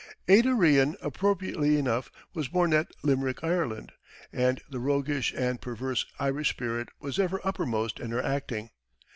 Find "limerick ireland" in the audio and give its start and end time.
3.03-3.91